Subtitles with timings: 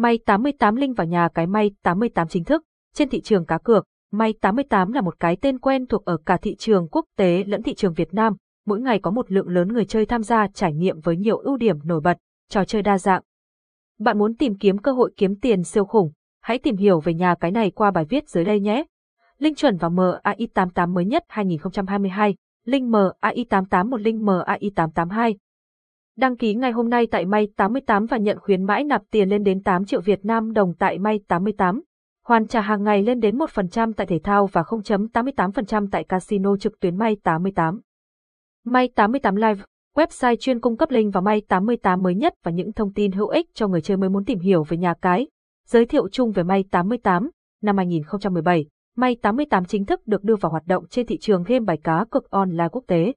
[0.00, 2.62] May 88 linh vào nhà cái May 88 chính thức.
[2.94, 6.36] Trên thị trường cá cược, May 88 là một cái tên quen thuộc ở cả
[6.36, 8.36] thị trường quốc tế lẫn thị trường Việt Nam.
[8.66, 11.56] Mỗi ngày có một lượng lớn người chơi tham gia trải nghiệm với nhiều ưu
[11.56, 12.18] điểm nổi bật,
[12.48, 13.22] trò chơi đa dạng.
[13.98, 16.12] Bạn muốn tìm kiếm cơ hội kiếm tiền siêu khủng?
[16.42, 18.84] Hãy tìm hiểu về nhà cái này qua bài viết dưới đây nhé.
[19.38, 25.34] Linh chuẩn vào MAI88 mới nhất 2022, Linh MAI88 một Linh MAI882.
[26.20, 29.42] Đăng ký ngay hôm nay tại May 88 và nhận khuyến mãi nạp tiền lên
[29.42, 31.82] đến 8 triệu Việt Nam đồng tại May 88.
[32.26, 36.80] Hoàn trả hàng ngày lên đến 1% tại thể thao và 0.88% tại casino trực
[36.80, 37.80] tuyến May 88.
[38.64, 39.62] May 88 Live,
[39.96, 43.28] website chuyên cung cấp link vào May 88 mới nhất và những thông tin hữu
[43.28, 45.26] ích cho người chơi mới muốn tìm hiểu về nhà cái.
[45.66, 47.30] Giới thiệu chung về May 88,
[47.62, 51.60] năm 2017, May 88 chính thức được đưa vào hoạt động trên thị trường game
[51.60, 53.12] bài cá cược online quốc tế.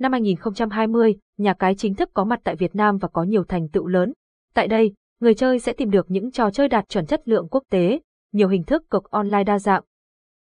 [0.00, 3.68] Năm 2020, nhà cái chính thức có mặt tại Việt Nam và có nhiều thành
[3.68, 4.12] tựu lớn.
[4.54, 7.64] Tại đây, người chơi sẽ tìm được những trò chơi đạt chuẩn chất lượng quốc
[7.70, 8.00] tế,
[8.32, 9.82] nhiều hình thức cực online đa dạng.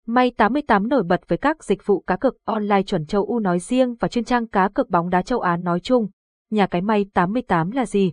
[0.05, 3.59] May 88 nổi bật với các dịch vụ cá cược online chuẩn châu u nói
[3.59, 6.07] riêng và chuyên trang cá cược bóng đá châu Á nói chung.
[6.49, 8.11] Nhà cái May 88 là gì?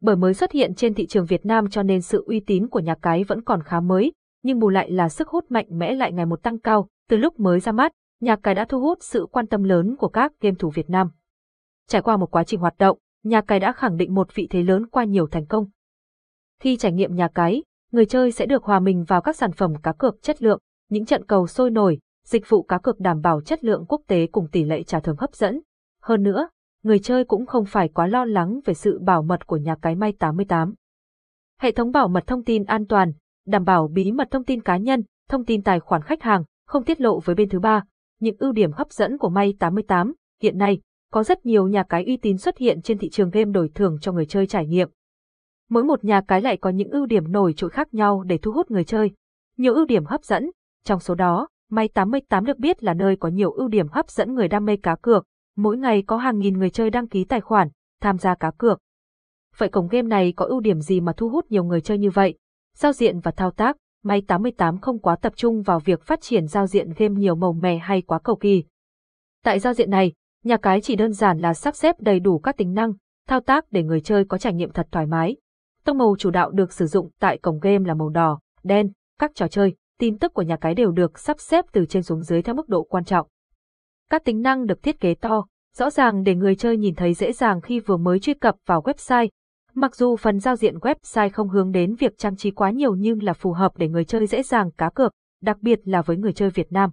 [0.00, 2.80] Bởi mới xuất hiện trên thị trường Việt Nam cho nên sự uy tín của
[2.80, 6.12] nhà cái vẫn còn khá mới, nhưng bù lại là sức hút mạnh mẽ lại
[6.12, 6.88] ngày một tăng cao.
[7.08, 10.08] Từ lúc mới ra mắt, nhà cái đã thu hút sự quan tâm lớn của
[10.08, 11.10] các game thủ Việt Nam.
[11.88, 14.62] Trải qua một quá trình hoạt động, nhà cái đã khẳng định một vị thế
[14.62, 15.66] lớn qua nhiều thành công.
[16.60, 19.74] Khi trải nghiệm nhà cái, người chơi sẽ được hòa mình vào các sản phẩm
[19.82, 20.58] cá cược chất lượng,
[20.90, 24.26] những trận cầu sôi nổi, dịch vụ cá cược đảm bảo chất lượng quốc tế
[24.26, 25.60] cùng tỷ lệ trả thưởng hấp dẫn.
[26.02, 26.48] Hơn nữa,
[26.82, 29.94] người chơi cũng không phải quá lo lắng về sự bảo mật của nhà cái
[29.94, 30.74] May 88.
[31.60, 33.12] Hệ thống bảo mật thông tin an toàn,
[33.46, 36.84] đảm bảo bí mật thông tin cá nhân, thông tin tài khoản khách hàng, không
[36.84, 37.84] tiết lộ với bên thứ ba.
[38.24, 40.80] Những ưu điểm hấp dẫn của May 88, hiện nay,
[41.12, 43.98] có rất nhiều nhà cái uy tín xuất hiện trên thị trường game đổi thưởng
[44.00, 44.88] cho người chơi trải nghiệm.
[45.70, 48.52] Mỗi một nhà cái lại có những ưu điểm nổi trội khác nhau để thu
[48.52, 49.10] hút người chơi.
[49.56, 50.50] Nhiều ưu điểm hấp dẫn,
[50.84, 54.34] trong số đó, May 88 được biết là nơi có nhiều ưu điểm hấp dẫn
[54.34, 55.24] người đam mê cá cược,
[55.56, 57.68] mỗi ngày có hàng nghìn người chơi đăng ký tài khoản,
[58.00, 58.78] tham gia cá cược.
[59.56, 62.10] Vậy cổng game này có ưu điểm gì mà thu hút nhiều người chơi như
[62.10, 62.34] vậy?
[62.76, 66.46] Giao diện và thao tác, May 88 không quá tập trung vào việc phát triển
[66.46, 68.64] giao diện game nhiều màu mè hay quá cầu kỳ.
[69.44, 70.12] Tại giao diện này,
[70.44, 72.92] nhà cái chỉ đơn giản là sắp xếp đầy đủ các tính năng,
[73.28, 75.36] thao tác để người chơi có trải nghiệm thật thoải mái.
[75.84, 79.30] Tông màu chủ đạo được sử dụng tại cổng game là màu đỏ, đen, các
[79.34, 82.42] trò chơi, tin tức của nhà cái đều được sắp xếp từ trên xuống dưới
[82.42, 83.26] theo mức độ quan trọng.
[84.10, 87.32] Các tính năng được thiết kế to, rõ ràng để người chơi nhìn thấy dễ
[87.32, 89.28] dàng khi vừa mới truy cập vào website.
[89.76, 93.22] Mặc dù phần giao diện website không hướng đến việc trang trí quá nhiều nhưng
[93.22, 95.12] là phù hợp để người chơi dễ dàng cá cược,
[95.42, 96.90] đặc biệt là với người chơi Việt Nam.